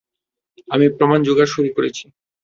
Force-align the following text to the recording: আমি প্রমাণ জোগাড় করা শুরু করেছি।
আমি 0.67 0.85
প্রমাণ 0.97 1.19
জোগাড় 1.23 1.47
করা 1.47 1.53
শুরু 1.53 1.69
করেছি। 1.77 2.05